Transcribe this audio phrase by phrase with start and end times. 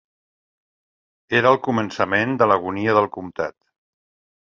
[1.41, 3.59] Era el començament de l'agonia del comtat.